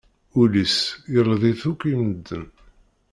Ul-is, 0.39 0.75
yeldi-t 1.11 1.61
akk 1.71 1.81
i 1.91 1.93
medden. 2.01 2.45